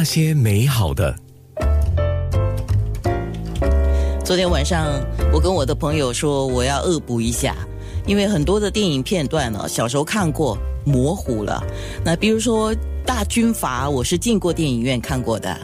[0.00, 1.14] 那些美好的。
[4.24, 4.98] 昨天晚上，
[5.30, 7.54] 我跟我的朋友说，我要恶补一下，
[8.06, 11.62] 因为很多的电影片段呢，小时候看过，模糊了。
[12.02, 12.74] 那比如说
[13.04, 15.54] 《大军阀》，我是进过电影院看过的。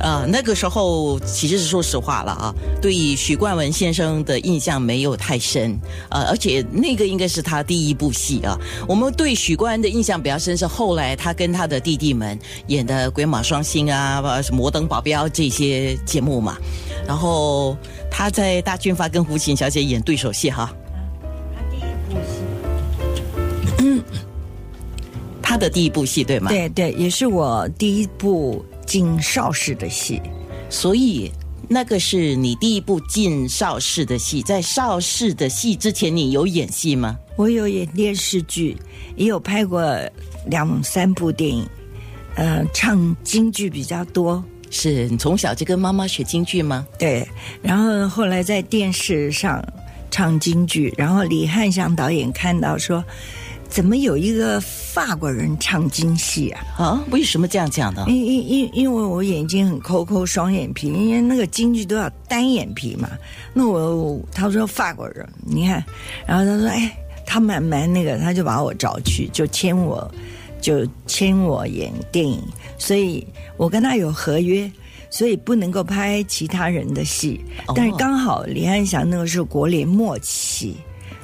[0.00, 5.76] 啊，那个时候其实是说实话了啊，对许冠文先生的印象没有太深，
[6.08, 8.56] 呃，而且那个应该是他第一部戏啊。
[8.86, 12.38] 我们对许冠文的印象比较深是后来他跟他的弟弟们
[12.68, 16.56] 演的《鬼马双星》啊，什么《摩登保镖》这些节目嘛。
[17.06, 17.76] 然后
[18.08, 20.72] 他在《大军阀》跟胡琴小姐演对手戏哈。
[21.42, 22.42] 他第一部戏，
[23.78, 24.02] 嗯，
[25.42, 26.50] 他的第一部戏对吗？
[26.50, 28.64] 对对，也是我第一部。
[28.88, 30.18] 进邵氏的戏，
[30.70, 31.30] 所以
[31.68, 34.40] 那个是你第一部进邵氏的戏。
[34.42, 37.18] 在邵氏的戏之前，你有演戏吗？
[37.36, 38.74] 我有演电视剧，
[39.14, 39.84] 也有拍过
[40.46, 41.68] 两三部电影。
[42.34, 44.42] 呃，唱京剧比较多。
[44.70, 46.86] 是你从小就跟妈妈学京剧吗？
[46.98, 47.28] 对。
[47.60, 49.62] 然后后来在电视上
[50.10, 53.04] 唱京剧，然后李翰祥导演看到说。
[53.68, 56.64] 怎么有一个法国人唱京戏啊？
[56.76, 58.04] 啊，为什么这样讲呢？
[58.08, 63.08] 因因因因为我眼睛很抠抠，双眼皮，因为那个京剧都要单眼皮嘛。
[63.52, 65.84] 那我他说法国人，你看，
[66.26, 70.10] 然后他说哎，他蛮蛮那个，他就把我找去，就签我，
[70.60, 72.42] 就签我演电影。
[72.78, 73.24] 所以
[73.56, 74.70] 我跟他有合约，
[75.10, 77.40] 所以不能够拍其他人的戏。
[77.76, 80.74] 但是刚好李安祥那个是国联末期，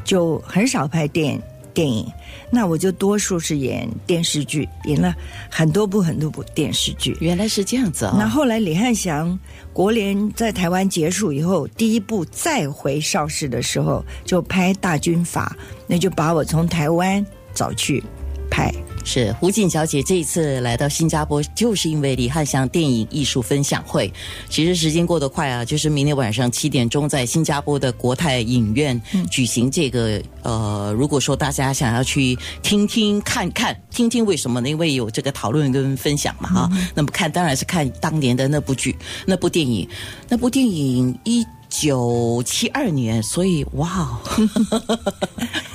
[0.05, 1.43] 就很少拍电影。
[1.75, 2.07] 电影，
[2.51, 5.15] 那我就多数是演电视剧，演了
[5.51, 7.17] 很多部很多部电视剧。
[7.21, 8.17] 原来是这样子啊！
[8.17, 9.39] 那后来李汉祥
[9.73, 15.55] 国联在台湾结束以后，第一部再回邵氏的时候，就拍《大军阀》，
[15.87, 18.03] 那就把我从台湾找去
[18.49, 18.73] 拍。
[19.05, 24.13] 是胡锦小姐这一次来到新加坡，就是因为李汉祥电影艺术分享会。
[24.49, 30.21] 其实时间过得快啊，就是明天晚上七点钟在新加坡的国泰影院举行这个。
[30.43, 34.69] 呃，如果说大家想要去听听看看，听听为什么呢？
[34.69, 36.71] 因为有这个讨论跟分享嘛，哈。
[36.95, 38.95] 那么看当然是看当年的那部剧、
[39.27, 39.89] 那部电影、
[40.29, 44.19] 那部电影一九七二年，所以哇。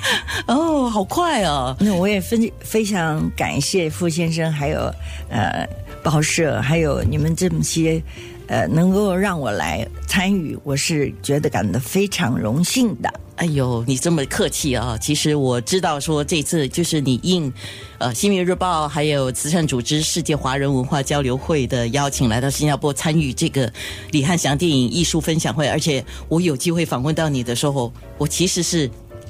[0.49, 1.75] 哦，好快哦！
[1.79, 4.91] 那我也非非常感谢傅先生，还有
[5.29, 5.63] 呃
[6.01, 8.01] 报社，还有你们这么些
[8.47, 13.13] 呃，能够让我来参与，我是觉得感到非常荣幸的。
[13.35, 14.97] 哎呦，你这么客气啊！
[14.99, 17.53] 其实我知道，说这次就是你应
[17.99, 23.71] 呃《新民日报》还有慈善组织世界华人文化交流会的邀请，来到新加坡参与这个
[24.11, 28.89] 李汉祥电影艺术分享会，而且我有机会访问到你的时候，我其实是。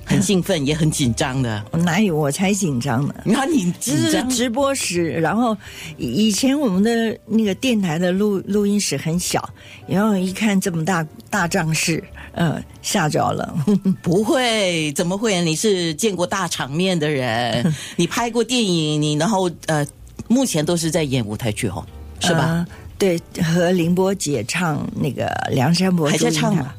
[0.10, 1.64] 很兴奋，也很紧张的。
[1.72, 3.14] 哪有我才紧张呢？
[3.24, 5.56] 那你这是直播时，然后
[5.98, 9.48] 以前我们的那个电台的录录音室很小，
[9.88, 12.04] 然后一看这么大大仗势，
[12.34, 13.56] 嗯，吓着了。
[14.02, 15.40] 不会，怎么会？
[15.44, 19.86] 你是见过大场面的人， 你拍过电影，你然后呃，
[20.28, 21.86] 目前都是在演舞台剧哦，
[22.20, 22.66] 是吧？
[22.98, 26.74] 对，和凌波姐唱那个《梁山伯》还在唱吗？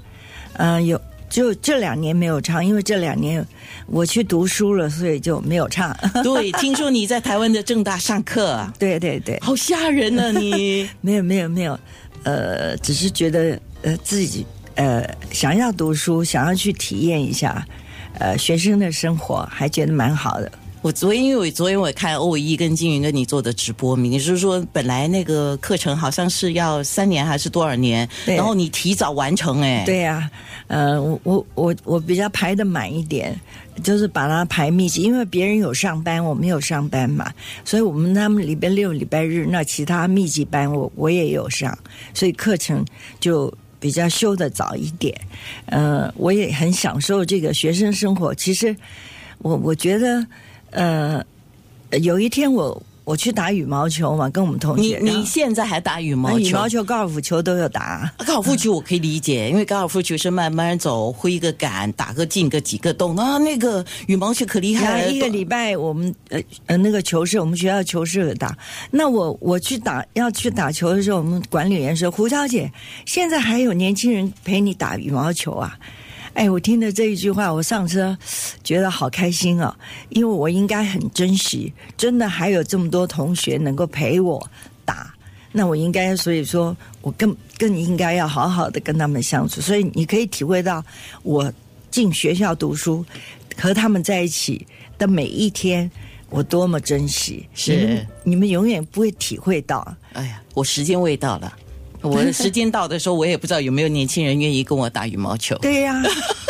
[0.54, 1.00] 嗯，有。
[1.30, 3.46] 就这两年没有唱，因为这两年
[3.86, 5.96] 我去读书了，所以就没有唱。
[6.22, 10.32] 对，听说你在台湾的正大上课，对对对，好吓人呢！
[10.32, 11.78] 你 没有没有没有，
[12.24, 17.64] 呃，只是觉得呃自己呃想要读书，想要去体验一下
[18.18, 20.50] 呃学生的生活，还觉得蛮好的。
[20.82, 29.84] 我昨天因为我昨天我看欧一跟金云跟你做的直播，你是说本来那个课程好像是要三年还是多少年，然后你提早完成哎？
[29.84, 30.30] 对呀，
[30.68, 33.38] 呃，我我我我比较排的满一点，
[33.82, 37.30] 就是把它排密集，因为别人有上班，我没有上班嘛，
[37.62, 41.78] 所以我们他们礼拜六、礼拜日那其他密集班我我也有上，
[42.14, 42.82] 所以课程
[43.20, 45.14] 就比较修的早一点。
[45.66, 48.34] 呃，我也很享受这个学生生活。
[48.34, 48.74] 其实
[49.40, 50.26] 我我觉得。
[50.70, 51.22] 呃，
[52.02, 54.98] 有一天我我去打羽毛球嘛，跟我们同学。
[55.02, 56.38] 你你现在还打羽毛球？
[56.38, 58.12] 羽毛球、高尔夫球都有打。
[58.24, 63.36] 高尔夫球我可以理解，因为高尔夫球是慢慢走，挥个杆，打个进个几个洞啊。
[63.38, 65.10] 那个羽毛球可厉害了。
[65.10, 68.56] 一个礼拜我们呃呃那个球室，我们学校球室打。
[68.92, 72.70] 那我我去打要去打球的时候，我们管理员说：“胡小姐，
[73.06, 75.76] 现在还有年轻人陪你打羽毛球啊？”
[76.34, 78.16] 哎，我听了这一句话，我上车
[78.62, 79.76] 觉得好开心啊！
[80.10, 84.50] 因为我应该很珍惜，真的还有这么多同学能够陪我
[84.84, 85.12] 打，
[85.52, 89.60] 那我应该，所以说我更更应该要好好的跟他们相处。
[89.60, 90.82] 所以你可以体会到，
[91.22, 91.52] 我
[91.90, 93.04] 进学校读书
[93.56, 94.66] 和他们在一起
[94.96, 95.90] 的每一天，
[96.30, 99.96] 我多么珍惜，是你们你们永远不会体会到。
[100.12, 101.52] 哎呀，我时间未到了。
[102.02, 105.56] 我的时间到的时候，我也不知道有没有年轻人愿意跟我打羽毛球。
[105.58, 106.02] 对呀、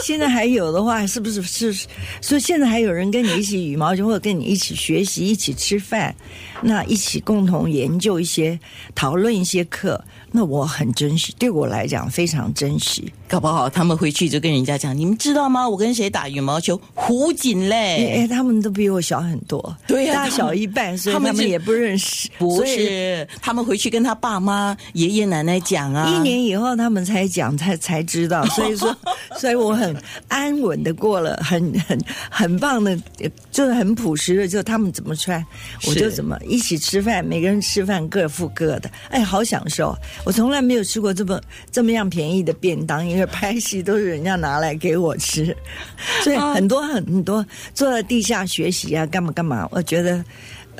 [0.04, 1.86] 现在还有的话，是不是是？
[2.20, 6.14] 所以现在还有人跟你一起羽毛球，或者跟你一起学习、一起吃饭，
[6.62, 8.58] 那一起共同研究一些、
[8.94, 13.12] 讨论一些课，那我很珍惜，对我来讲非常珍惜。
[13.28, 15.68] 搞不好他们回去就跟人家讲，你们知道吗？
[15.68, 16.80] 我跟谁打羽毛球？
[16.94, 18.14] 胡锦哎、嘞。
[18.22, 26.06] 哎他们都比我小很多，对呀大小一半，所以他们也不认识，不所以是，他们回去跟他爸妈、爷爷奶奶奶讲啊。
[26.10, 28.94] 一年以后他们才讲，才才知道， 所以说，
[29.38, 29.96] 所以我很
[30.28, 31.98] 安稳的过了，很很
[32.30, 32.90] 很棒的，
[33.20, 35.44] 呃就是很朴实的，就他们怎么穿，
[35.88, 39.96] 我就怎么一起吃饭，每个人吃饭各付各的，哎，好享受。
[40.24, 41.40] 我从来没有吃过这么
[41.70, 45.56] 这么样便宜的便当，因为拍戏都是人家拿来给我吃，
[46.22, 50.22] 所以很多很多坐在地下学习啊，干嘛干嘛，我觉得。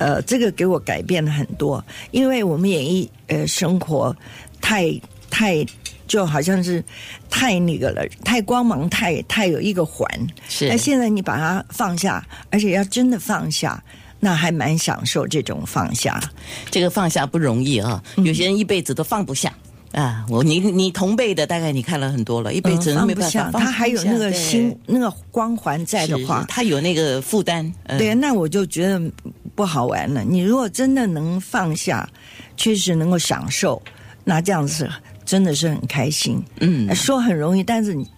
[0.00, 4.16] 呃，这个给我改变了很多，因为我们演艺呃生活
[4.58, 4.90] 太
[5.28, 5.62] 太
[6.08, 6.82] 就好像是
[7.28, 10.08] 太那个了，太光芒，太太有一个环。
[10.48, 13.82] 是那现在你把它放下，而且要真的放下，
[14.18, 16.18] 那还蛮享受这种放下。
[16.70, 19.52] 这个放下不容易啊，嗯有些人一辈子都放不下。
[19.92, 27.74] 啊，我你你同辈的大概你看了很多了，一辈子嗯都没办法放不下，他还有那个心那个光环在的话，他有那个负担。
[27.84, 29.02] 呃对，那我就觉得
[29.60, 30.24] 不好玩了。
[30.24, 32.08] 你如果真的能放下，
[32.56, 33.82] 确实能够享受，
[34.24, 34.88] 那这样子
[35.26, 36.42] 真的是很开心。
[36.60, 38.08] 嗯，说很容易，但是你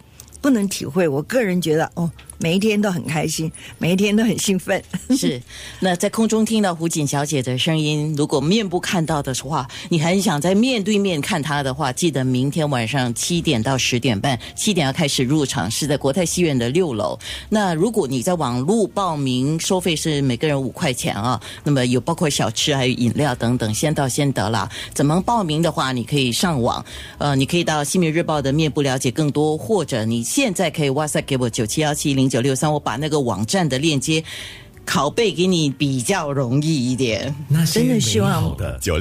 [0.40, 1.08] 不能体会。
[1.08, 2.08] 我个人觉得，哦，
[2.42, 4.82] 每一天都很开心，每一天都很兴奋。
[5.16, 5.40] 是，
[5.78, 17.16] 那在空中听到胡锦小姐的声音，如果面部看到的话，你很想在面对面看她的话，记得明天晚上七点到十点半，七点要开始入场，是在国泰戏院的六楼。
[17.48, 24.68] 那如果你在网络报名，收费是每个人五块钱啊，那么有包括小吃还有饮料等等，先到先得啦。
[24.92, 26.84] 怎么报名的话，你可以上网，
[27.18, 34.24] 呃，你可以到《新民日报》的面部了解更多，或者你现在可以 WhatsApp 给我九七幺七零九六三，我把那个网站的链接
[34.86, 37.34] 拷贝给你，比较容易一点。
[37.46, 38.98] 那真的希望好的九